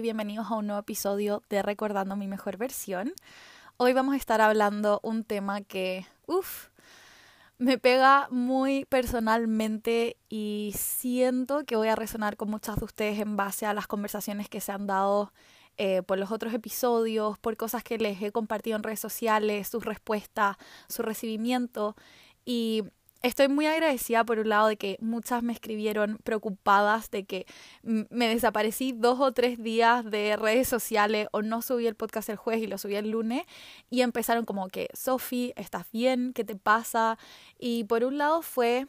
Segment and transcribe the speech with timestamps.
[0.00, 3.12] bienvenidos a un nuevo episodio de Recordando mi mejor versión.
[3.76, 6.68] Hoy vamos a estar hablando un tema que, uff,
[7.58, 13.36] me pega muy personalmente y siento que voy a resonar con muchas de ustedes en
[13.36, 15.34] base a las conversaciones que se han dado
[15.76, 19.84] eh, por los otros episodios, por cosas que les he compartido en redes sociales, sus
[19.84, 20.56] respuestas,
[20.88, 21.94] su recibimiento.
[22.46, 22.84] Y
[23.22, 27.44] Estoy muy agradecida por un lado de que muchas me escribieron preocupadas de que
[27.82, 32.36] me desaparecí dos o tres días de redes sociales o no subí el podcast el
[32.36, 33.42] jueves y lo subí el lunes
[33.90, 36.32] y empezaron como que, Sofi, ¿estás bien?
[36.32, 37.18] ¿Qué te pasa?
[37.58, 38.86] Y por un lado fue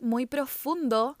[0.00, 1.16] muy profundo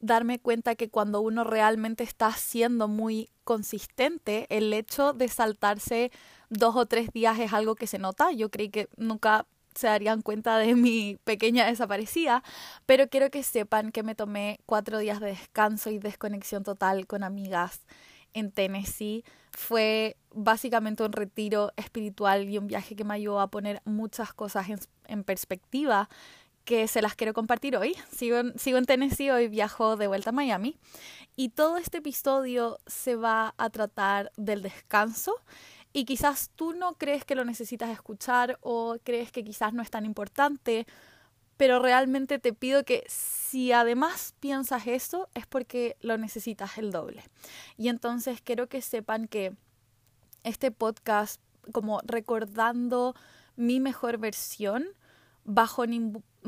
[0.00, 6.10] darme cuenta que cuando uno realmente está siendo muy consistente, el hecho de saltarse
[6.50, 8.32] dos o tres días es algo que se nota.
[8.32, 9.46] Yo creí que nunca
[9.78, 12.42] se darían cuenta de mi pequeña desaparecida,
[12.84, 17.22] pero quiero que sepan que me tomé cuatro días de descanso y desconexión total con
[17.22, 17.86] amigas
[18.34, 19.24] en Tennessee.
[19.52, 24.66] Fue básicamente un retiro espiritual y un viaje que me ayudó a poner muchas cosas
[25.06, 26.08] en, perspectiva
[26.64, 27.94] que se las quiero compartir hoy.
[28.10, 30.76] Sigo sigo en Tennessee, hoy viajo de vuelta a Miami
[31.36, 35.36] y todo este episodio se va a tratar del descanso
[35.92, 39.90] y quizás tú no crees que lo necesitas escuchar o crees que quizás no es
[39.90, 40.86] tan importante,
[41.56, 47.24] pero realmente te pido que si además piensas eso es porque lo necesitas el doble.
[47.76, 49.56] Y entonces quiero que sepan que
[50.44, 51.40] este podcast,
[51.72, 53.14] como recordando
[53.56, 54.86] mi mejor versión,
[55.44, 55.84] bajo,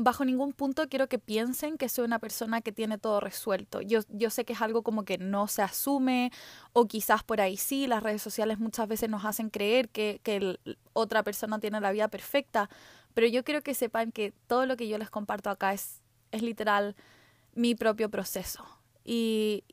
[0.03, 3.81] bajo ningún punto quiero que piensen que soy una persona que tiene todo resuelto.
[3.81, 6.31] Yo, yo sé que es algo como que no se asume
[6.73, 10.59] o quizás por ahí sí, las redes sociales muchas veces nos hacen creer que, que
[10.93, 12.69] otra persona tiene la vida perfecta,
[13.13, 16.41] pero yo quiero que sepan que todo lo que yo les comparto acá es, es
[16.41, 16.95] literal
[17.53, 18.65] mi propio proceso.
[19.03, 19.63] Y,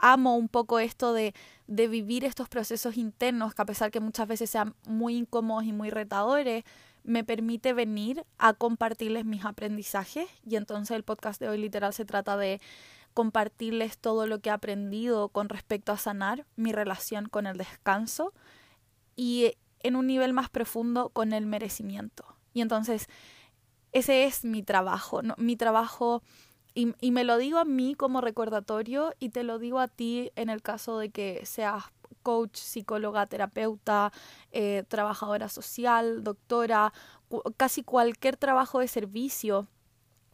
[0.00, 1.34] amo un poco esto de,
[1.66, 5.72] de vivir estos procesos internos que a pesar que muchas veces sean muy incómodos y
[5.72, 6.62] muy retadores,
[7.08, 12.04] me permite venir a compartirles mis aprendizajes y entonces el podcast de hoy literal se
[12.04, 12.60] trata de
[13.14, 18.34] compartirles todo lo que he aprendido con respecto a sanar mi relación con el descanso
[19.16, 22.26] y en un nivel más profundo con el merecimiento.
[22.52, 23.08] Y entonces
[23.92, 26.22] ese es mi trabajo, mi trabajo
[26.74, 30.30] y, y me lo digo a mí como recordatorio y te lo digo a ti
[30.36, 31.84] en el caso de que seas
[32.28, 34.12] coach, psicóloga, terapeuta,
[34.52, 36.92] eh, trabajadora social, doctora,
[37.56, 39.66] casi cualquier trabajo de servicio,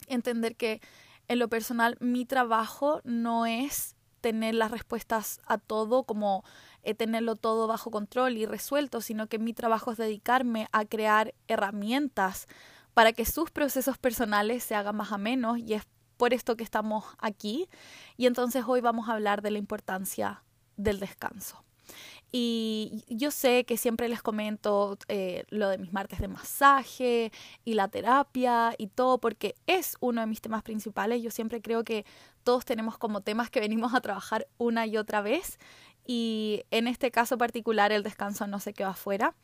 [0.08, 0.80] entender que
[1.28, 6.42] en lo personal mi trabajo no es tener las respuestas a todo, como
[6.82, 11.32] eh, tenerlo todo bajo control y resuelto, sino que mi trabajo es dedicarme a crear
[11.46, 12.48] herramientas
[12.92, 15.84] para que sus procesos personales se hagan más a menos y es
[16.16, 17.68] por esto que estamos aquí.
[18.16, 20.42] Y entonces hoy vamos a hablar de la importancia
[20.76, 21.64] del descanso.
[22.36, 27.30] Y yo sé que siempre les comento eh, lo de mis martes de masaje
[27.64, 31.22] y la terapia y todo, porque es uno de mis temas principales.
[31.22, 32.04] Yo siempre creo que
[32.42, 35.60] todos tenemos como temas que venimos a trabajar una y otra vez.
[36.04, 39.36] Y en este caso particular el descanso no se queda afuera.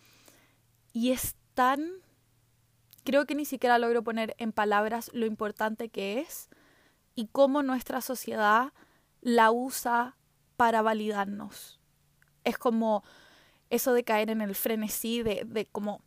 [0.93, 1.89] Y es tan...
[3.05, 6.49] Creo que ni siquiera logro poner en palabras lo importante que es
[7.15, 8.73] y cómo nuestra sociedad
[9.21, 10.17] la usa
[10.57, 11.80] para validarnos
[12.45, 13.03] es como
[13.71, 16.03] eso de caer en el frenesí, de, de como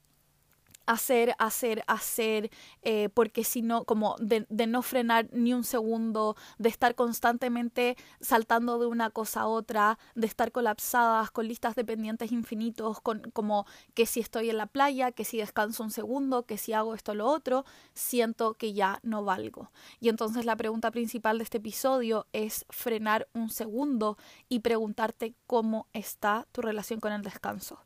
[0.85, 2.49] hacer, hacer, hacer,
[2.81, 8.79] eh, porque si no, como de, no frenar ni un segundo, de estar constantemente saltando
[8.79, 13.65] de una cosa a otra, de estar colapsadas con listas de pendientes infinitos, con como
[13.93, 17.13] que si estoy en la playa, que si descanso un segundo, que si hago esto
[17.13, 19.71] o lo otro, siento que ya no valgo.
[19.99, 24.17] Y entonces la pregunta principal de este episodio es frenar un segundo
[24.49, 27.79] y preguntarte cómo está tu relación con el descanso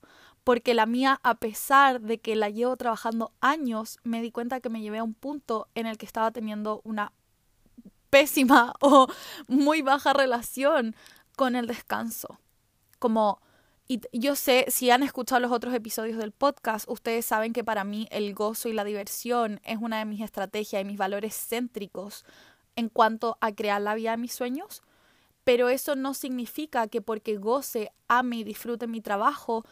[0.47, 4.69] porque la mía, a pesar de que la llevo trabajando años, me di cuenta que
[4.69, 7.11] me llevé a un punto en el que estaba teniendo una
[8.09, 9.07] pésima o
[9.49, 10.95] muy baja relación
[11.35, 12.39] con el descanso.
[12.97, 13.41] Como,
[13.89, 17.83] y yo sé, si han escuchado los otros episodios del podcast, ustedes saben que para
[17.83, 22.23] mí el gozo y la diversión es una de mis estrategias y mis valores céntricos
[22.77, 24.81] en cuanto a crear la vida de mis sueños.
[25.43, 29.65] Pero eso no significa que porque goce, ame y disfrute mi trabajo,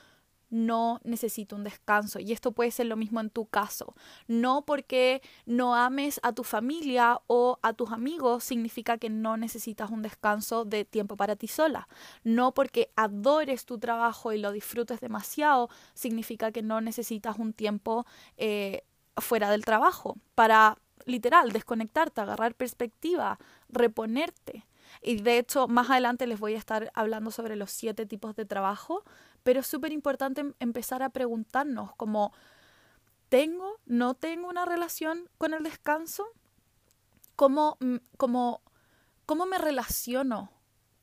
[0.56, 2.20] no necesito un descanso.
[2.20, 3.94] Y esto puede ser lo mismo en tu caso.
[4.28, 9.92] No porque no ames a tu familia o a tus amigos significa que no necesitas
[9.92, 11.90] un descanso de tiempo para ti sola.
[12.24, 18.06] No porque adores tu trabajo y lo disfrutes demasiado significa que no necesitas un tiempo
[18.38, 18.84] eh,
[19.18, 24.66] fuera del trabajo para literal desconectarte, agarrar perspectiva, reponerte.
[25.02, 28.46] Y de hecho, más adelante les voy a estar hablando sobre los siete tipos de
[28.46, 29.04] trabajo,
[29.46, 32.34] pero es súper importante em, empezar a preguntarnos como,
[33.30, 36.26] ¿tengo, no tengo una relación con el descanso?
[37.36, 37.78] ¿Cómo,
[38.18, 38.64] cómo,
[39.28, 40.52] cómo me relaciono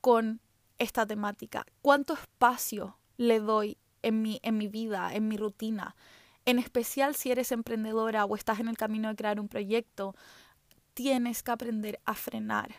[0.00, 0.40] con
[0.78, 1.64] esta temática?
[1.82, 5.94] ¿Cuánto espacio le doy en mi, en mi vida, en mi rutina?
[6.44, 10.16] En especial si eres emprendedora o estás en el camino de crear un proyecto,
[10.94, 12.74] tienes que aprender a frenar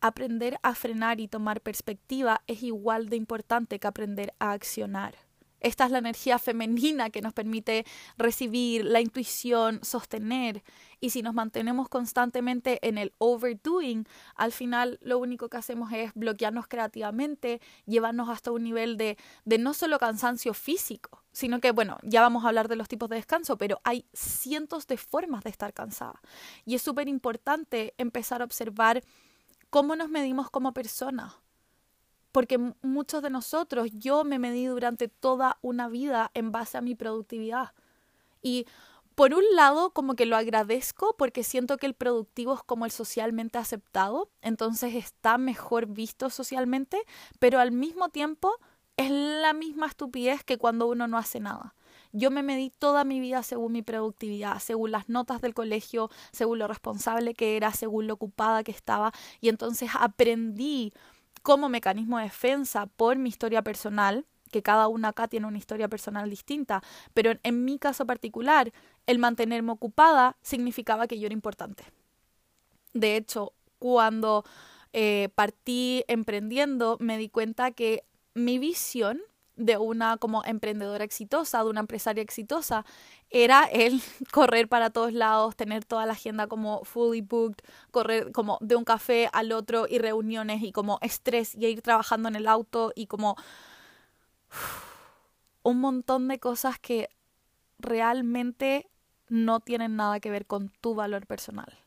[0.00, 5.14] Aprender a frenar y tomar perspectiva es igual de importante que aprender a accionar.
[5.60, 7.84] Esta es la energía femenina que nos permite
[8.16, 10.62] recibir la intuición, sostener.
[11.00, 14.06] Y si nos mantenemos constantemente en el overdoing,
[14.36, 19.58] al final lo único que hacemos es bloquearnos creativamente, llevarnos hasta un nivel de, de
[19.58, 23.16] no solo cansancio físico, sino que, bueno, ya vamos a hablar de los tipos de
[23.16, 26.22] descanso, pero hay cientos de formas de estar cansada.
[26.64, 29.02] Y es súper importante empezar a observar
[29.70, 31.34] cómo nos medimos como personas.
[32.32, 36.94] Porque muchos de nosotros, yo me medí durante toda una vida en base a mi
[36.94, 37.72] productividad.
[38.42, 38.66] Y
[39.14, 42.90] por un lado, como que lo agradezco porque siento que el productivo es como el
[42.90, 47.02] socialmente aceptado, entonces está mejor visto socialmente,
[47.38, 48.56] pero al mismo tiempo
[48.96, 51.74] es la misma estupidez que cuando uno no hace nada.
[52.12, 56.58] Yo me medí toda mi vida según mi productividad, según las notas del colegio, según
[56.58, 60.92] lo responsable que era, según lo ocupada que estaba, y entonces aprendí
[61.42, 65.88] como mecanismo de defensa por mi historia personal, que cada una acá tiene una historia
[65.88, 66.82] personal distinta,
[67.14, 68.72] pero en, mi caso particular,
[69.06, 71.84] el mantenerme ocupada significaba que yo era importante.
[72.92, 74.44] De hecho, cuando
[74.92, 78.04] eh, partí emprendiendo, me di cuenta que
[78.34, 79.20] mi visión
[79.60, 82.86] de una como emprendedora exitosa, de una empresaria exitosa,
[83.28, 84.02] era el
[84.32, 88.84] correr para todos lados, tener toda la agenda como fully booked, correr como de un
[88.84, 93.06] café al otro y reuniones y como estrés y ir trabajando en el auto y
[93.06, 93.36] como
[95.62, 97.10] un montón de cosas que
[97.78, 98.88] realmente
[99.28, 101.78] no tienen nada que ver con tu valor personal.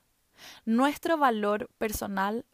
[0.66, 2.46] Nuestro valor personal,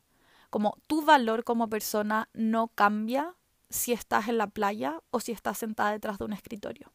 [0.50, 3.36] como tu valor como persona, no cambia
[3.70, 6.92] si estás en la playa o si estás sentada detrás de un escritorio.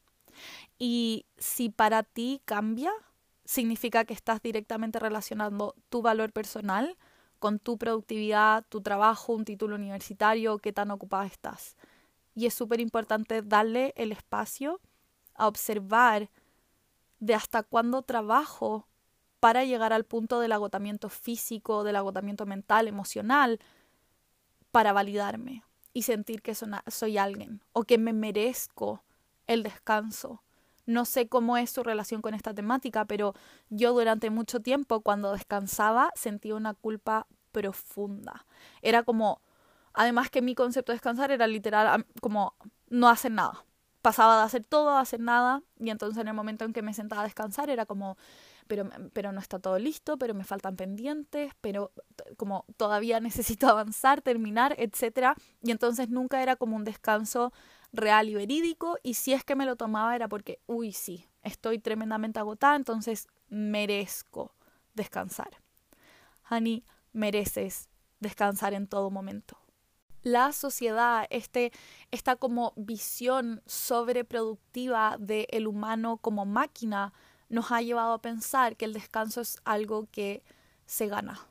[0.79, 2.93] Y si para ti cambia,
[3.45, 6.97] significa que estás directamente relacionando tu valor personal
[7.39, 11.77] con tu productividad, tu trabajo, un título universitario, qué tan ocupada estás.
[12.35, 14.81] Y es súper importante darle el espacio
[15.35, 16.31] a observar
[17.21, 18.89] de hasta cuándo trabajo
[19.41, 23.61] para llegar al punto del agotamiento físico, del agotamiento mental, emocional,
[24.71, 25.63] para validarme,
[25.95, 29.03] y sentir que soy alguien o que me merezco
[29.47, 30.43] el descanso.
[30.87, 33.33] No sé cómo es su relación con esta temática, pero
[33.71, 38.45] yo durante mucho tiempo cuando descansaba sentía una culpa profunda.
[38.83, 39.41] Era como,
[39.95, 42.55] además que mi concepto de descansar era literal como
[42.91, 43.65] no hacer nada.
[44.03, 46.93] Pasaba de hacer todo a hacer nada y entonces en el momento en que me
[46.93, 48.19] sentaba a descansar era como,
[48.67, 51.93] pero, pero no está todo listo, pero me faltan pendientes, pero
[52.37, 55.37] como todavía necesito avanzar, terminar, etc.
[55.63, 57.53] Y entonces nunca era como un descanso
[57.93, 61.79] real y verídico y si es que me lo tomaba era porque, uy, sí, estoy
[61.79, 64.55] tremendamente agotada, entonces merezco
[64.95, 65.63] descansar.
[66.51, 67.89] Honey, mereces
[68.21, 69.59] descansar en todo momento.
[70.23, 71.71] La sociedad, este,
[72.11, 77.13] esta como visión sobreproductiva del humano como máquina,
[77.49, 80.43] nos ha llevado a pensar que el descanso es algo que
[80.87, 81.47] se gana.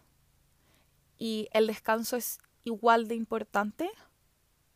[1.18, 3.90] Y el descanso es igual de importante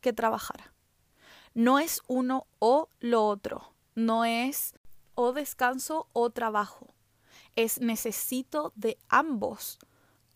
[0.01, 0.71] que trabajar.
[1.53, 3.73] No es uno o lo otro.
[3.95, 4.75] No es
[5.15, 6.93] o descanso o trabajo.
[7.55, 9.79] Es necesito de ambos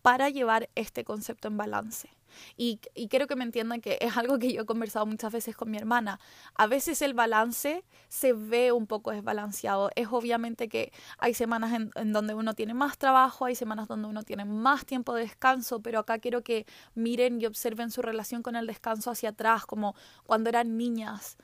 [0.02, 2.10] para llevar este concepto en balance.
[2.56, 5.56] Y, y quiero que me entiendan que es algo que yo he conversado muchas veces
[5.56, 6.20] con mi hermana.
[6.54, 9.90] A veces el balance se ve un poco desbalanceado.
[9.96, 14.08] Es obviamente que hay semanas en, en donde uno tiene más trabajo, hay semanas donde
[14.08, 18.42] uno tiene más tiempo de descanso, pero acá quiero que miren y observen su relación
[18.42, 21.36] con el descanso hacia atrás, como cuando eran niñas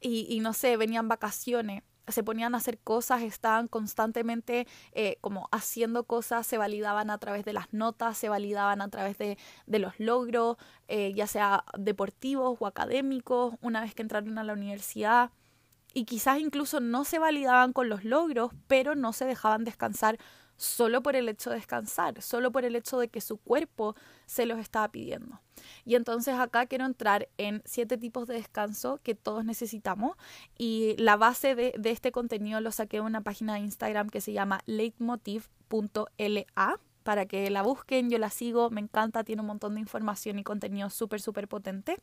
[0.00, 5.48] y, y no sé, venían vacaciones se ponían a hacer cosas, estaban constantemente eh, como
[5.52, 9.78] haciendo cosas, se validaban a través de las notas, se validaban a través de, de
[9.78, 10.56] los logros,
[10.88, 15.30] eh, ya sea deportivos o académicos, una vez que entraron a la universidad.
[15.94, 20.18] Y quizás incluso no se validaban con los logros, pero no se dejaban descansar
[20.56, 23.94] solo por el hecho de descansar, solo por el hecho de que su cuerpo
[24.26, 25.40] se los estaba pidiendo.
[25.84, 30.16] Y entonces acá quiero entrar en siete tipos de descanso que todos necesitamos
[30.58, 34.32] y la base de, este contenido lo saqué de una página de Instagram que se
[34.32, 36.46] llama leitmotiv.la
[37.02, 40.42] para que la busquen, yo la sigo, me encanta, tiene un montón de información y
[40.42, 41.98] contenido súper, súper potente.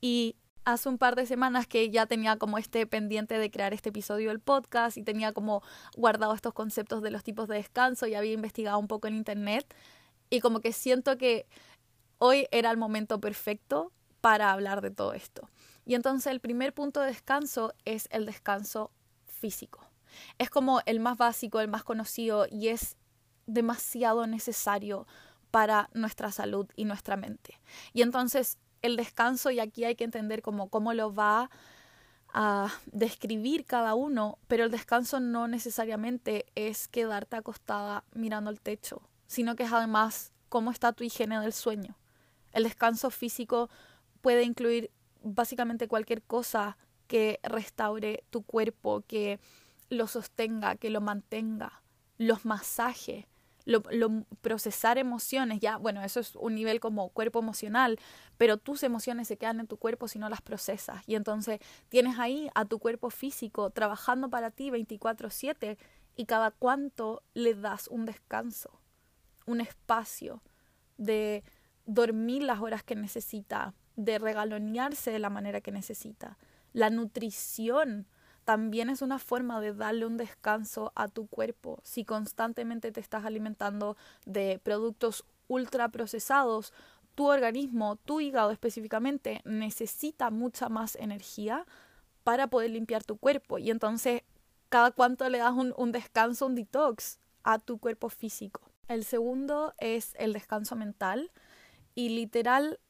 [0.00, 0.36] Y
[0.72, 4.28] hace un par de semanas que ya tenía como este pendiente de crear este episodio
[4.28, 5.62] del podcast y tenía como
[5.96, 9.74] guardado estos conceptos de los tipos de descanso y había investigado un poco en internet
[10.30, 11.46] y como que siento que
[12.18, 15.48] hoy era el momento perfecto para hablar de todo esto.
[15.86, 18.90] Y entonces el primer punto de descanso es el descanso
[19.24, 19.80] físico.
[20.38, 22.96] Es como el más básico, el más conocido y es
[23.46, 25.06] demasiado necesario
[25.50, 27.58] para nuestra salud y nuestra mente.
[27.94, 31.50] Y entonces el descanso, y aquí hay que entender como cómo lo va
[32.32, 39.02] a describir cada uno, pero el descanso no necesariamente es quedarte acostada mirando el techo,
[39.26, 41.96] sino que es además cómo está tu higiene del sueño.
[42.52, 43.70] El descanso físico
[44.20, 44.90] puede incluir
[45.22, 49.40] básicamente cualquier cosa que restaure tu cuerpo, que
[49.88, 51.82] lo sostenga, que lo mantenga,
[52.18, 53.24] los masajes,
[53.68, 57.98] lo, procesar emociones, ya, bueno, eso es un nivel como cuerpo emocional,
[58.38, 61.02] pero tus emociones se quedan en tu cuerpo si no las procesas.
[61.06, 61.60] Y entonces
[61.90, 65.76] tienes ahí a tu cuerpo físico trabajando para ti 24/7
[66.16, 68.80] y cada cuánto le das un descanso,
[69.44, 70.42] un espacio
[70.96, 71.44] de
[71.84, 76.38] dormir las horas que necesita, de regalonearse de la manera que necesita.
[76.72, 78.06] La nutrición
[78.48, 81.80] también es una forma de darle un descanso a tu cuerpo.
[81.82, 86.72] Si constantemente te estás alimentando de productos ultraprocesados,
[87.14, 91.66] tu organismo, tu hígado específicamente, necesita mucha más energía
[92.24, 93.58] para poder limpiar tu cuerpo.
[93.58, 94.22] Y entonces,
[94.70, 98.62] cada cuánto le das un, un descanso, un detox a tu cuerpo físico.
[98.88, 101.30] El segundo es el descanso mental
[101.94, 102.80] y literal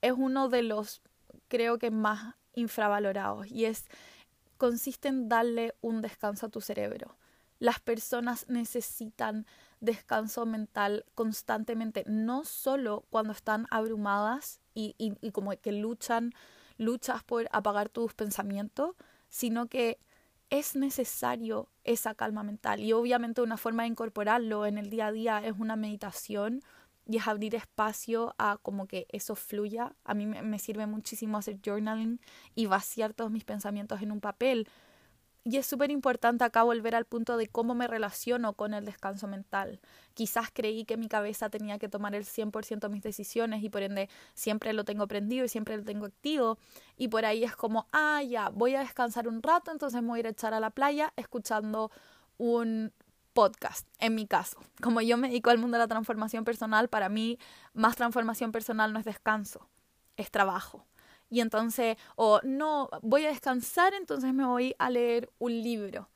[0.00, 1.02] es uno de los,
[1.46, 3.86] creo que más infravalorados y es
[4.56, 7.16] consiste en darle un descanso a tu cerebro.
[7.58, 9.46] Las personas necesitan
[9.80, 16.32] descanso mental constantemente, no solo cuando están abrumadas y, y, como que luchan,
[16.78, 18.96] luchas por apagar tus pensamientos,
[19.28, 19.98] sino que
[20.50, 22.80] es necesario esa calma mental.
[22.80, 26.62] Y obviamente una forma de incorporarlo en el día a día es una meditación
[27.06, 29.94] y es abrir espacio a como que eso fluya.
[30.04, 32.20] A mí me, sirve muchísimo hacer journaling
[32.54, 34.68] y vaciar todos mis pensamientos en un papel.
[35.46, 39.28] Y es súper importante acá volver al punto de cómo me relaciono con el descanso
[39.28, 39.78] mental.
[40.14, 43.82] Quizás creí que mi cabeza tenía que tomar el 100% de mis decisiones y por
[43.82, 46.56] ende siempre lo tengo prendido y siempre lo tengo activo.
[46.96, 50.18] Y por ahí es como, ah, ya, voy a descansar un rato, entonces me voy
[50.18, 51.90] a ir a echar a la playa escuchando
[52.38, 52.94] un
[53.34, 54.58] podcast, en mi caso.
[54.80, 57.38] Como yo me dedico al mundo de la transformación personal, para mí
[57.74, 59.68] más transformación personal no es descanso,
[60.16, 60.86] es trabajo.
[61.28, 66.08] Y entonces, o no, voy a descansar, entonces me voy a leer un libro.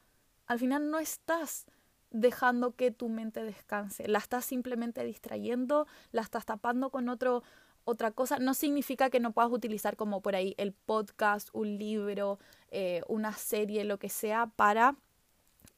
[0.46, 1.66] Al final no estás
[2.10, 7.42] dejando que tu mente descanse, la estás simplemente distrayendo, la estás tapando con otro,
[7.84, 8.38] otra cosa.
[8.38, 12.38] No significa que no puedas utilizar como por ahí el podcast, un libro,
[12.70, 14.96] eh, una serie, lo que sea, para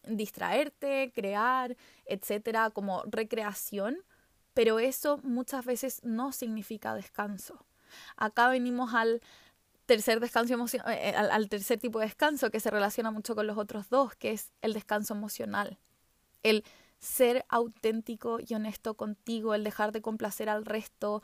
[0.07, 1.77] distraerte, crear,
[2.07, 3.99] etcétera, como recreación,
[4.55, 7.65] pero eso muchas veces no significa descanso.
[8.17, 9.21] Acá venimos al
[9.87, 10.55] tercer descanso
[10.89, 14.15] eh, al, al tercer tipo de descanso que se relaciona mucho con los otros dos,
[14.15, 15.79] que es el descanso emocional.
[16.43, 16.65] El
[17.01, 21.23] ser auténtico y honesto contigo, el dejar de complacer al resto,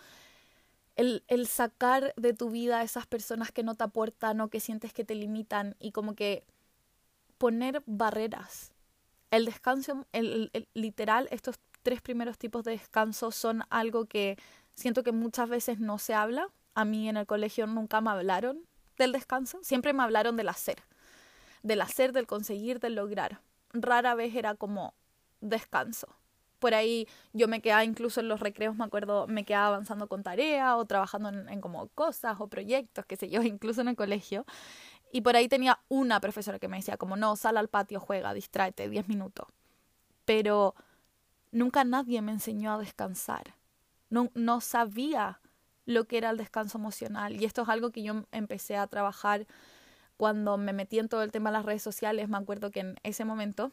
[0.97, 4.61] el, el, sacar de tu vida a esas personas que no te aportan o que
[4.61, 6.45] sientes que te limitan y como que
[7.39, 8.73] poner barreras.
[9.31, 14.39] El descanso, el, literal, estos tres primeros tipos de descanso son algo que
[14.75, 16.49] siento que muchas veces no se habla.
[16.75, 18.61] A mí en el colegio nunca me hablaron
[18.99, 20.83] del descanso, siempre me hablaron del hacer,
[21.63, 23.41] del hacer, del conseguir, del lograr.
[23.73, 24.95] Rara vez era como
[25.41, 26.09] descanso.
[26.59, 30.23] Por ahí yo me quedaba incluso en los recreos, me acuerdo, me quedaba avanzando con
[30.23, 34.47] tarea o trabajando en, como cosas o proyectos, qué sé yo, incluso en el colegio.
[35.13, 38.35] Y por ahí tenía una profesora que me decía como, no, sal al patio, juega,
[38.35, 39.47] distráete, 10 minutos.
[40.25, 40.75] Pero
[41.53, 43.55] nunca nadie me enseñó a descansar.
[44.11, 45.41] No, no sabía
[45.85, 47.41] lo que era el descanso emocional.
[47.41, 49.47] Y esto es algo que yo empecé a trabajar
[50.17, 52.29] cuando me metí en todo el tema de las redes sociales.
[52.29, 53.73] Me acuerdo que en ese momento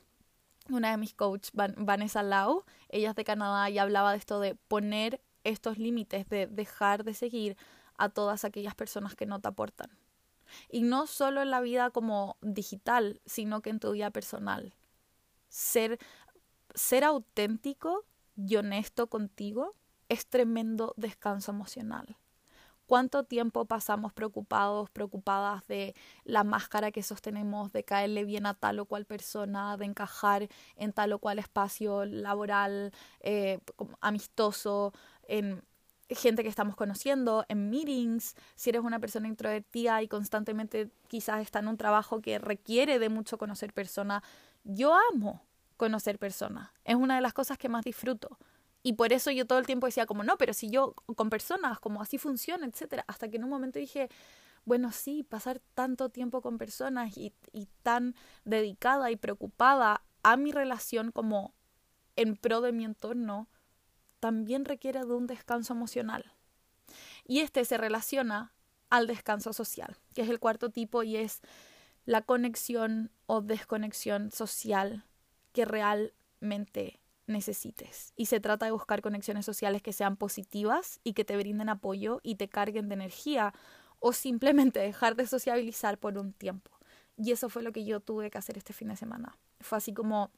[0.69, 4.55] una de mis coaches, Vanessa Lau, ella es de Canadá y hablaba de esto de
[4.55, 7.57] poner estos límites, de dejar de seguir
[7.97, 9.89] a todas aquellas personas que no te aportan.
[10.69, 14.74] Y no solo en la vida como digital, sino que en tu vida personal.
[15.50, 16.00] Ser,
[16.74, 18.05] ser auténtico
[18.36, 19.75] y honesto contigo
[20.10, 22.17] es tremendo descanso emocional.
[22.86, 25.95] ¿Cuánto tiempo pasamos preocupados, preocupadas de
[26.25, 30.91] la máscara que sostenemos, de caerle bien a tal o cual persona, de encajar en
[30.91, 32.91] tal o cual espacio laboral,
[33.22, 33.60] eh,
[34.01, 34.93] amistoso,
[35.24, 35.63] en
[36.15, 41.60] gente que estamos conociendo, en meetings, si eres una persona introvertida y constantemente quizás está
[41.60, 44.24] en un trabajo que requiere de mucho conocer personas,
[44.63, 45.46] yo amo
[45.77, 48.38] conocer personas, es una de las cosas que más disfruto.
[48.84, 51.79] Y por eso yo todo el tiempo decía como, no, pero si yo con personas,
[51.79, 53.05] como así funciona, etcétera.
[53.08, 54.10] Hasta que en un momento dije,
[54.65, 60.51] bueno, sí, pasar tanto tiempo con personas y, y tan dedicada y preocupada a mi
[60.51, 61.53] relación como
[62.15, 63.48] en pro de mi entorno,
[64.24, 66.32] también requiere de un descanso emocional.
[67.27, 68.53] Y este se relaciona
[68.89, 71.42] al descanso social, que es el cuarto tipo y es
[72.06, 75.03] la conexión o desconexión social
[75.51, 78.13] que realmente necesites.
[78.15, 82.22] Y se trata de buscar conexiones sociales que sean positivas y que te brinden apoyo
[82.24, 83.53] y te carguen de energía
[84.00, 86.72] o simplemente dejar de sociabilizar por un tiempo.
[87.18, 89.38] Y eso fue lo que yo tuve que hacer este fin de semana.
[89.60, 90.32] Fue así como,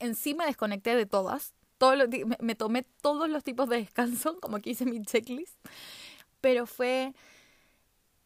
[0.00, 1.54] en sí me desconecté de todas,
[2.40, 5.56] me, tomé todos los tipos de descanso, como que hice mi checklist,
[6.40, 7.14] pero fue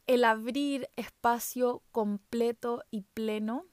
[0.07, 3.67] el abrir espacio completo y pleno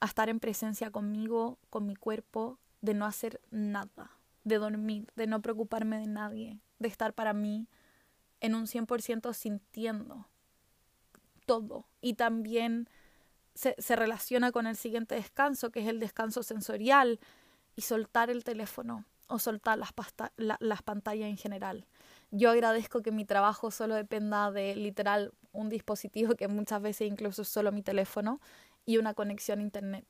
[0.00, 4.10] a estar en presencia conmigo, con mi cuerpo, de no hacer nada,
[4.44, 7.68] de dormir, de no preocuparme de nadie, de estar para mí
[8.40, 10.26] en un 100% sintiendo
[11.46, 11.86] todo.
[12.00, 12.88] Y también
[13.54, 17.20] se, relaciona con el siguiente descanso, que es el descanso sensorial,
[17.76, 19.92] y soltar el teléfono o soltar las,
[20.36, 21.86] las pantallas en general.
[22.30, 27.42] Yo agradezco que mi trabajo solo dependa de literal un dispositivo que muchas veces incluso
[27.42, 28.40] es solo mi teléfono
[28.86, 30.06] y una conexión a internet.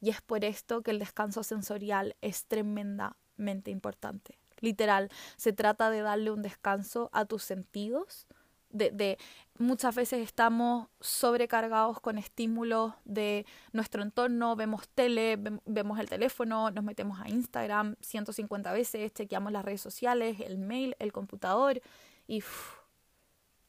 [0.00, 4.38] Y es por esto que el descanso sensorial es tremendamente importante.
[4.60, 8.26] Literal, se trata de darle un descanso a tus sentidos.
[8.74, 9.18] De, de,
[9.56, 16.82] muchas veces estamos sobrecargados con estímulos de nuestro entorno, vemos tele, vemos el teléfono, nos
[16.82, 21.80] metemos a Instagram 150 veces, chequeamos las redes sociales, el mail, el computador
[22.26, 22.42] y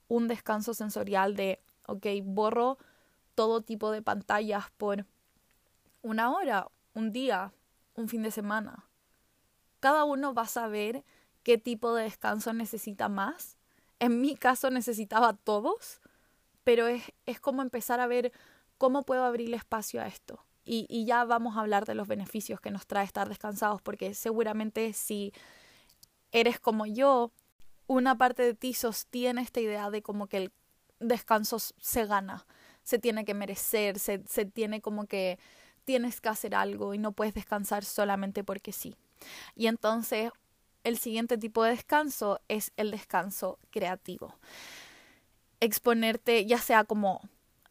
[0.07, 2.79] un descanso sensorial de, ok, borro
[3.35, 5.05] todo tipo de pantallas por
[6.01, 7.53] una hora, un día,
[7.93, 8.85] un fin de semana.
[9.79, 11.03] Cada uno va a saber
[11.43, 13.57] qué tipo de descanso necesita más.
[13.99, 16.01] En mi caso necesitaba todos,
[16.63, 18.31] pero es, es como empezar a ver
[18.77, 20.45] cómo puedo abrir espacio a esto.
[20.65, 24.13] Y, y ya vamos a hablar de los beneficios que nos trae estar descansados, porque
[24.13, 25.31] seguramente si
[26.31, 27.31] eres como yo,
[27.87, 30.51] una parte de ti sostiene esta idea de como que el
[30.99, 32.45] descanso se gana,
[32.83, 35.39] se tiene que merecer, se, se tiene como que
[35.85, 38.95] tienes que hacer algo y no puedes descansar solamente porque sí.
[39.55, 40.31] Y entonces
[40.85, 44.35] el siguiente tipo de descanso es el descanso creativo.
[45.59, 47.21] Exponerte, ya sea como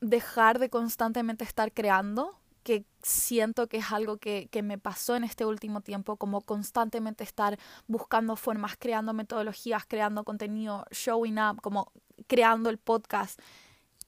[0.00, 5.22] dejar de constantemente estar creando, que siento que es algo que, que, me pasó en
[5.22, 11.92] este último tiempo, como constantemente estar buscando formas, creando metodologías, creando contenido, showing up, como
[12.26, 13.38] creando el podcast.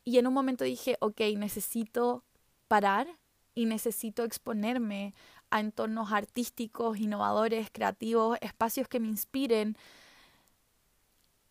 [0.05, 2.25] Y en un momento dije, ok, necesito
[2.67, 3.07] parar
[3.55, 5.15] y necesito exponerme
[5.57, 9.77] a entornos artísticos, innovadores, creativos, espacios que me inspiren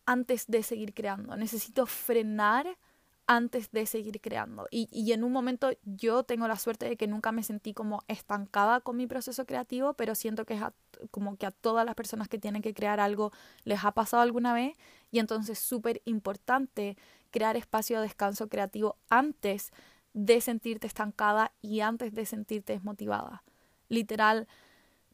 [0.04, 1.36] antes de seguir creando.
[1.36, 2.78] Necesito frenar
[3.26, 4.68] antes de seguir creando.
[4.70, 8.04] Y, y, en un momento yo tengo la suerte de que nunca me sentí como
[8.06, 10.62] estancada con mi proceso creativo, pero siento que es
[11.10, 13.32] como que a todas las personas que tienen que crear algo
[13.64, 14.76] les ha pasado alguna vez
[15.10, 16.96] y entonces súper importante
[17.32, 19.72] crear espacio de descanso creativo antes
[20.14, 23.42] de sentirte estancada y antes de sentirte desmotivada.
[23.88, 24.46] Literal,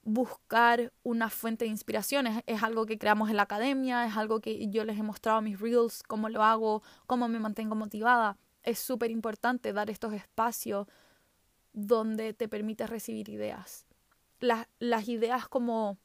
[0.05, 4.69] buscar una fuente de inspiración es, algo que creamos en la academia, es algo que
[4.69, 8.37] yo les he mostrado mis reels, cómo lo hago, cómo me mantengo motivada.
[8.63, 10.87] Es súper importante dar estos espacios
[11.73, 13.87] donde te permites recibir ideas.
[14.41, 15.99] Las, las ideas como,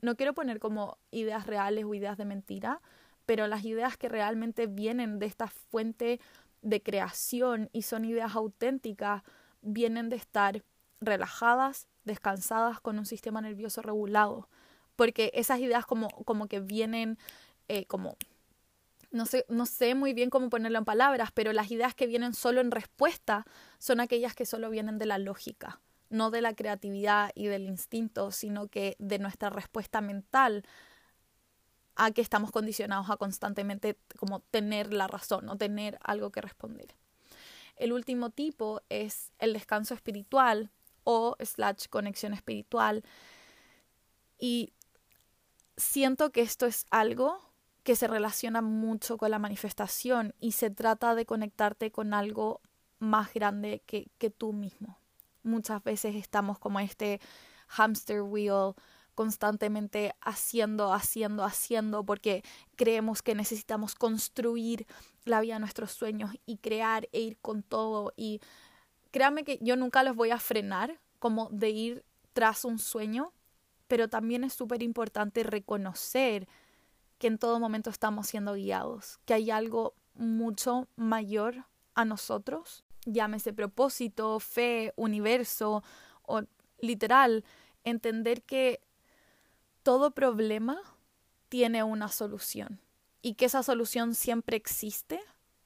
[0.00, 2.80] no quiero poner como ideas reales o ideas de mentira,
[3.26, 6.20] pero las ideas que realmente vienen de esta fuente
[6.62, 9.22] de creación y son ideas auténticas
[9.60, 10.64] vienen de estar
[11.00, 14.48] relajadas, descansadas, con un sistema nervioso regulado.
[14.96, 17.18] Porque esas ideas como, como que vienen
[17.68, 18.16] eh, como...
[19.10, 22.32] No sé, no sé muy bien cómo ponerlo en palabras, pero las ideas que vienen
[22.32, 23.44] solo en respuesta
[23.78, 28.30] son aquellas que solo vienen de la lógica, no de la creatividad y del instinto,
[28.30, 30.64] sino que de nuestra respuesta mental
[31.94, 36.94] a que estamos condicionados a constantemente como tener la razón o tener algo que responder.
[37.76, 40.70] El último tipo es el descanso espiritual
[41.04, 43.02] o slash conexión espiritual.
[44.38, 44.72] Y
[45.76, 51.14] siento que esto es algo que se relaciona mucho con la manifestación y se trata
[51.14, 52.60] de conectarte con algo
[52.98, 54.98] más grande que, tú mismo.
[55.42, 57.20] Muchas veces estamos como este
[57.66, 58.74] hamster wheel
[59.14, 62.42] constantemente haciendo, haciendo, haciendo, porque
[62.76, 64.86] creemos que necesitamos construir
[65.24, 68.12] la vida de nuestros sueños y crear e ir con todo.
[68.16, 68.40] Y
[69.12, 73.32] créanme que yo nunca los voy a frenar como de ir tras un sueño,
[73.86, 76.48] pero también es súper importante reconocer
[77.18, 83.52] que en todo momento estamos siendo guiados, que hay algo mucho mayor a nosotros, llámese
[83.52, 85.84] propósito, fe, universo
[86.22, 86.42] o
[86.80, 87.44] literal,
[87.84, 88.80] entender que
[89.82, 90.80] todo problema
[91.48, 92.80] tiene una solución
[93.20, 95.20] y que esa solución siempre existe,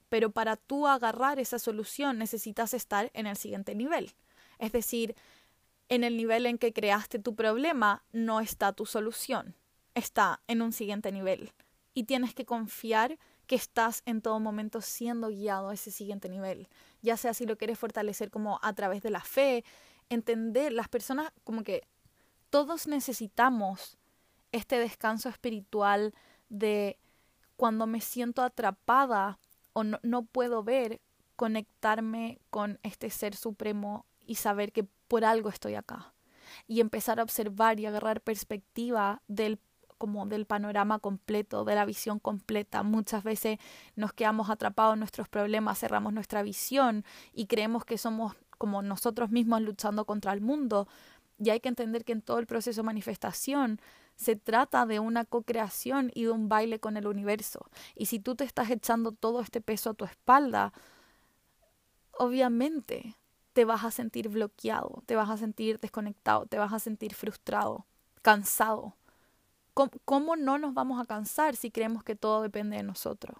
[0.09, 4.13] pero para tú agarrar esa solución necesitas estar en el siguiente nivel.
[4.59, 5.15] Es decir,
[5.89, 9.55] en el nivel en que creaste tu problema no está tu solución
[9.97, 11.51] está en un siguiente nivel
[11.93, 13.17] y tienes que confiar
[13.47, 16.67] que estás en todo momento siendo guiado a ese siguiente nivel,
[17.01, 19.63] ya sea si lo quieres fortalecer como a través de la fe,
[20.09, 21.87] entender, las personas como que
[22.49, 23.97] todos necesitamos
[24.51, 26.13] este descanso espiritual
[26.49, 26.99] de
[27.55, 29.39] cuando me siento atrapada
[29.77, 31.01] o no, puedo ver,
[31.35, 36.15] conectarme con este ser supremo y saber que por algo estoy acá
[36.65, 39.59] y empezar a observar y agarrar perspectiva del
[39.99, 42.81] como del panorama completo, de la visión completa.
[42.81, 43.59] Muchas veces
[43.95, 49.29] nos quedamos atrapados en nuestros problemas, cerramos nuestra visión y creemos que somos como nosotros
[49.29, 50.87] mismos luchando contra el mundo.
[51.39, 53.79] Y hay que entender que en todo el proceso de manifestación
[54.17, 57.69] se trata de una co-creación y de un baile con el universo.
[57.95, 60.73] Y si tú te estás echando todo este peso a tu espalda,
[62.11, 63.15] obviamente
[63.53, 67.85] te vas a sentir bloqueado, te vas a sentir desconectado, te vas a sentir frustrado,
[68.23, 68.95] cansado.
[69.73, 73.37] ¿Cómo, no nos vamos a cansar si creemos que todo depende de nosotros?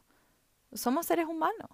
[0.71, 1.69] Somos seres humanos.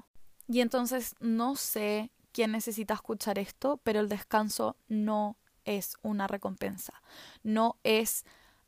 [0.48, 5.36] Y entonces no sé quién necesita escuchar esto, pero el descanso no
[5.66, 7.02] es una recompensa.
[7.44, 8.26] No es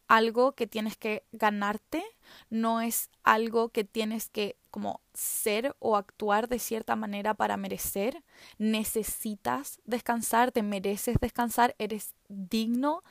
[0.07, 2.03] algo que tienes que ganarte,
[2.49, 8.23] no es algo que tienes que como ser o actuar de cierta manera para merecer.
[8.57, 13.03] Necesitas descansar, te mereces descansar, eres digno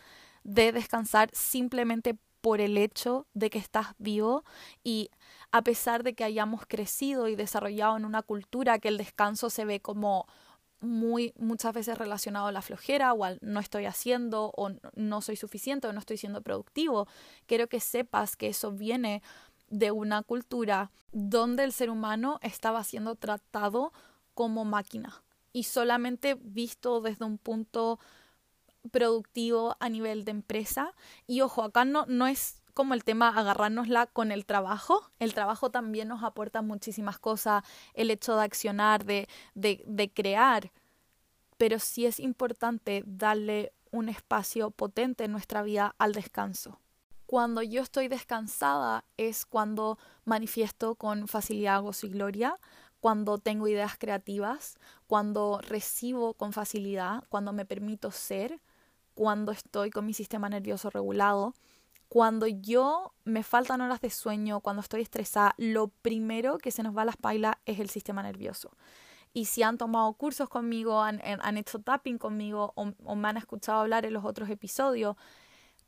[0.42, 4.44] de descansar simplemente por el hecho de que estás vivo
[4.82, 5.10] y
[5.50, 9.64] a pesar de que hayamos crecido y desarrollado en una cultura que el descanso se
[9.64, 10.26] ve como
[10.84, 15.36] muy muchas veces relacionado a la flojera o al no estoy haciendo o no soy
[15.36, 17.08] suficiente o no estoy siendo productivo,
[17.46, 19.22] quiero que sepas que eso viene
[19.68, 23.92] de una cultura donde el ser humano estaba siendo tratado
[24.34, 27.98] como máquina y solamente visto desde un punto
[28.90, 30.92] productivo a nivel de empresa.
[31.26, 35.10] Y ojo, acá no, no es como el tema agarrárnosla con el trabajo.
[35.18, 40.72] El trabajo también nos aporta muchísimas cosas, el hecho de accionar, de, de, de crear.
[41.56, 46.80] Pero sí es importante darle un espacio potente en nuestra vida al descanso.
[47.26, 52.58] Cuando yo estoy descansada es cuando manifiesto con facilidad, gozo y gloria,
[53.00, 58.60] cuando tengo ideas creativas, cuando recibo con facilidad, cuando me permito ser,
[59.14, 61.54] cuando estoy con mi sistema nervioso regulado.
[62.14, 66.96] Cuando yo me faltan horas de sueño, cuando estoy estresada, lo primero que se nos
[66.96, 68.70] va a la espalda es el sistema nervioso.
[69.32, 73.36] Y si han tomado cursos conmigo, han, han hecho tapping conmigo o, o me han
[73.36, 75.16] escuchado hablar en los otros episodios,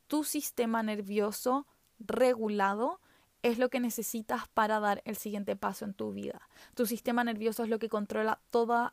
[0.07, 1.65] tu sistema nervioso
[1.97, 2.99] regulado
[3.41, 6.49] es lo que necesitas para dar el siguiente paso en tu vida.
[6.73, 8.91] Tu sistema nervioso es lo que controla todo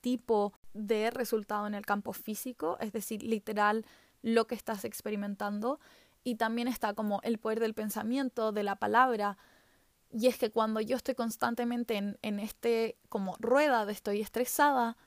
[0.00, 3.84] tipo de resultado en el campo físico, es decir, literal
[4.22, 5.80] lo que estás experimentando.
[6.28, 9.38] Y también está como el poder del pensamiento, de la palabra.
[10.10, 14.98] Y es que cuando yo estoy constantemente en, este como rueda de estoy estresada,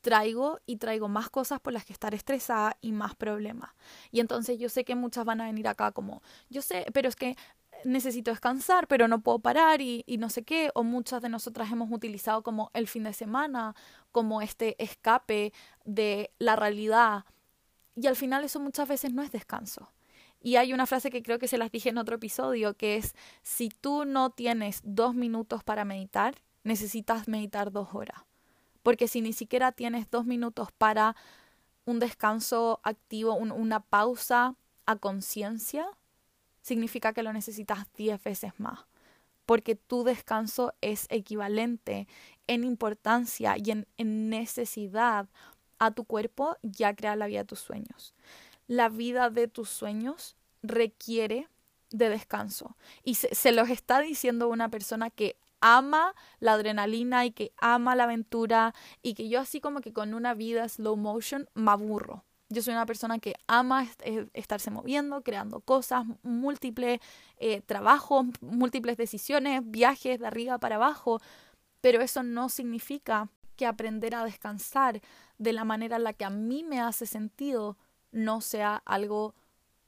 [0.00, 3.72] traigo y traigo más cosas por las que estar estresada y más problemas.
[4.10, 7.16] Y entonces yo sé que muchas van a venir acá como, yo sé, pero es
[7.16, 7.36] que
[7.84, 11.90] necesito descansar, pero no puedo parar y, no sé qué, o muchas de nosotras hemos
[11.92, 13.74] utilizado como el fin de semana,
[14.12, 15.52] como este escape
[15.84, 17.26] de la realidad.
[17.96, 19.92] Y al final eso muchas veces no es descanso.
[20.42, 23.14] Y hay una frase que creo que se las dije en otro episodio, que es,
[23.42, 28.22] si tú no tienes dos minutos para meditar, necesitas meditar dos horas.
[28.82, 31.14] Porque si ni siquiera tienes dos minutos para
[31.84, 34.54] un descanso activo, una pausa
[34.86, 35.86] a conciencia,
[36.62, 38.80] significa que lo necesitas 10 veces más,
[39.46, 42.06] porque tu descanso es equivalente
[42.46, 43.86] en importancia y en,
[44.28, 45.28] necesidad
[45.78, 48.14] a tu cuerpo ya crear la vida de tus sueños.
[48.70, 51.48] La vida de tus sueños requiere
[51.90, 52.76] de descanso.
[53.02, 57.96] Y se, se los está diciendo una persona que ama la adrenalina y que ama
[57.96, 62.22] la aventura y que yo así como que con una vida slow motion me aburro.
[62.48, 67.00] Yo soy una persona que ama eh, estarse moviendo, creando cosas, múltiples
[67.38, 71.20] eh, trabajos, múltiples decisiones, viajes de arriba para abajo,
[71.80, 75.00] pero eso no significa que aprender a descansar
[75.38, 77.76] de la manera en la que a mí me hace sentido
[78.12, 79.34] no sea algo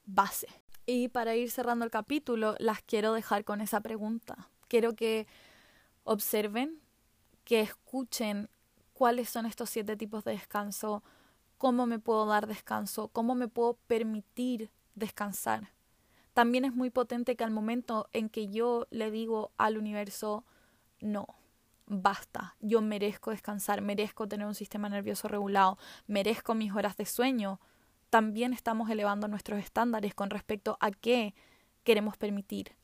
[0.04, 0.48] base.
[0.86, 4.48] Y para ir cerrando el capítulo, las quiero dejar con esa pregunta.
[4.68, 5.26] Quiero que
[6.04, 6.80] observen,
[7.44, 8.48] que escuchen
[8.92, 11.02] cuáles son estos siete tipos de descanso,
[11.58, 15.70] cómo me puedo dar descanso, cómo me puedo permitir descansar.
[16.34, 20.44] También es muy potente que al momento en que yo le digo al universo,
[21.00, 21.26] no,
[21.86, 27.60] basta, yo merezco descansar, merezco tener un sistema nervioso regulado, merezco mis horas de sueño,
[28.12, 31.34] también estamos elevando nuestros estándares con respecto a qué
[31.82, 32.76] queremos permitir.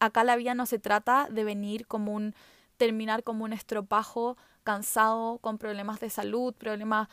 [0.00, 2.34] Acá la vida no se trata de venir como un
[2.78, 7.06] terminar como un estropajo cansado, con problemas de salud, problemas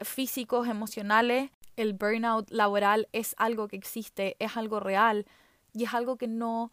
[0.00, 5.26] físicos, emocionales, el burnout laboral es algo que existe, es algo real
[5.74, 6.72] y es algo que no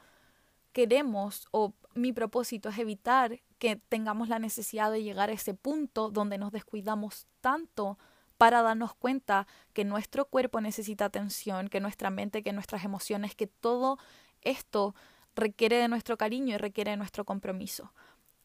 [0.72, 6.10] queremos o mi propósito es evitar que tengamos la necesidad de llegar a ese punto
[6.10, 7.98] donde nos descuidamos tanto
[8.38, 13.48] para darnos cuenta que nuestro cuerpo necesita atención, que nuestra mente, que nuestras emociones, que
[13.48, 13.98] todo
[14.42, 14.96] esto
[15.36, 17.94] requiere de nuestro cariño y requiere de nuestro compromiso.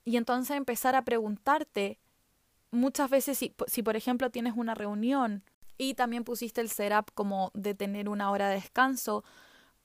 [0.04, 1.98] Y entonces empezar a preguntarte
[2.70, 5.44] muchas veces si, si, por ejemplo tienes una reunión
[5.78, 9.24] y también pusiste el setup como de tener una hora de descanso,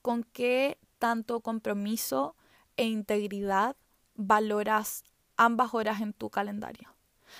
[0.02, 2.34] ¿con qué tanto compromiso
[2.76, 3.76] e integridad
[4.14, 5.04] valoras
[5.36, 6.94] ambas horas en tu calendario?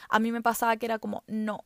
[0.09, 1.65] A mí me pasaba que era como, no,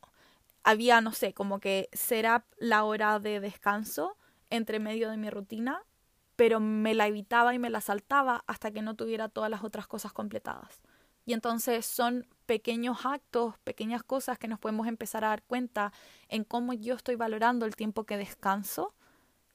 [0.63, 4.17] había, no sé, como que setup la hora de descanso
[4.49, 5.83] entre medio de mi rutina,
[6.35, 9.87] pero me la evitaba y me la saltaba hasta que no tuviera todas las otras
[9.87, 10.81] cosas completadas.
[11.25, 15.93] Y entonces son pequeños actos, pequeñas cosas que nos podemos empezar a dar cuenta
[16.27, 18.93] en cómo yo estoy valorando el tiempo que descanso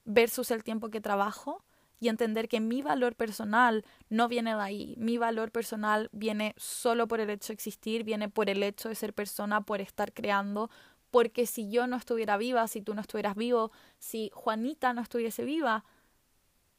[0.04, 1.62] versus el tiempo que trabajo
[2.00, 4.94] y entender que mi valor personal no viene de ahí.
[4.98, 8.94] Mi valor personal viene solo por el hecho de existir, viene por el hecho de
[8.94, 10.70] ser persona, por estar creando,
[11.10, 15.44] porque si yo no estuviera viva, si tú no estuvieras vivo, si Juanita no estuviese
[15.44, 15.84] viva,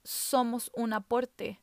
[0.03, 1.59] somos un aporte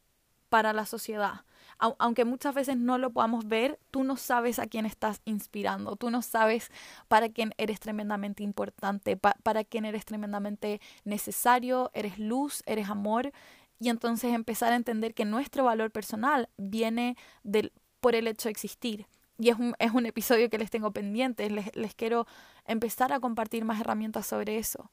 [0.48, 1.46] para la sociedad
[1.78, 6.10] aunque muchas veces no lo podamos ver, tú no sabes a quién estás inspirando, tú
[6.10, 6.70] no sabes
[7.08, 13.32] para quién eres tremendamente importante, para quién eres tremendamente necesario, eres luz, eres amor,
[13.78, 18.52] y entonces empezar a entender que nuestro valor personal viene del, por el hecho de
[18.52, 19.06] existir.
[19.38, 22.26] Y es un, es un episodio que les tengo pendientes, les, les quiero
[22.64, 24.90] empezar a compartir más herramientas sobre eso.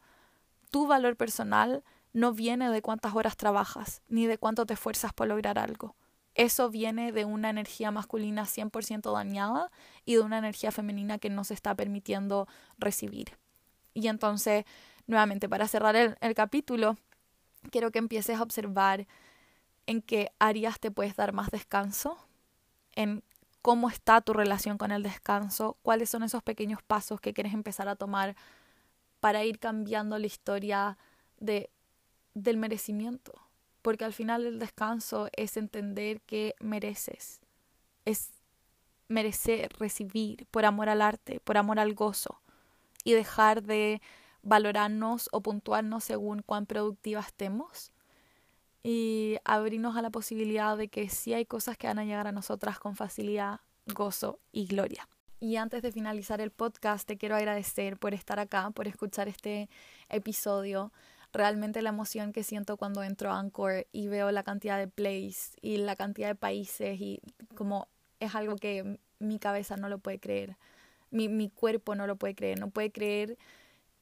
[0.71, 5.27] Tu valor personal no viene de cuántas horas trabajas, ni de cuánto te esfuerzas por
[5.27, 5.95] lograr algo
[6.35, 9.71] eso viene de una energía masculina 100% dañada
[10.05, 13.37] y de una energía femenina que no se está permitiendo recibir.
[13.93, 14.65] Y entonces,
[15.05, 16.97] nuevamente, para cerrar el, el capítulo,
[17.69, 19.07] quiero que empieces a observar
[19.85, 22.17] en qué áreas te puedes dar más descanso,
[22.93, 23.23] en
[23.63, 27.87] cómo está tu relación con el descanso, cuáles son esos pequeños pasos que quieres empezar
[27.87, 28.35] a tomar
[29.21, 30.97] para ir cambiando la historia
[31.39, 31.69] de,
[32.33, 33.31] del merecimiento.
[33.81, 37.39] Porque al final el descanso es entender que mereces,
[38.03, 38.31] es
[39.07, 42.41] merecer recibir por amor al arte, por amor al gozo
[43.05, 44.01] y dejar de
[44.41, 47.93] valorarnos o puntuarnos según cuán productivas estemos
[48.83, 52.31] y abrirnos a la posibilidad de que sí hay cosas que van a llegar a
[52.31, 55.07] nosotras con facilidad, gozo y gloria.
[55.39, 59.69] Y antes de finalizar el podcast, te quiero agradecer por estar acá, por escuchar este
[60.09, 60.91] episodio
[61.33, 65.57] realmente la emoción que siento cuando entro a Anchor y veo la cantidad de plays
[65.61, 67.19] y la cantidad de países y
[67.55, 67.87] como
[68.19, 70.55] es algo que mi cabeza no lo puede creer,
[71.09, 73.37] mi, mi cuerpo no lo puede creer, no puede creer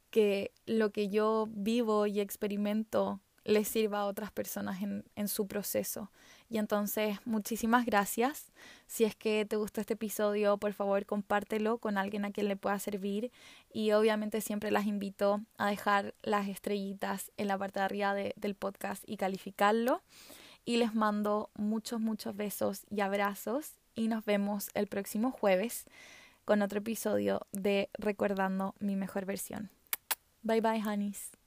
[0.09, 5.47] que lo que yo vivo y experimento les sirva a otras personas en, en su
[5.47, 6.11] proceso.
[6.49, 8.51] Y entonces, muchísimas gracias.
[8.85, 12.57] Si es que te gustó este episodio, por favor, compártelo con alguien a quien le
[12.57, 13.31] pueda servir.
[13.71, 18.55] Y obviamente siempre las invito a dejar las estrellitas en la parte de arriba del
[18.55, 20.01] podcast y calificarlo.
[20.65, 23.77] Y les mando muchos, muchos besos y abrazos.
[23.95, 25.85] Y nos vemos el próximo jueves
[26.43, 29.69] con otro episodio de Recordando mi mejor versión.
[30.43, 31.40] Bye bye, honeys.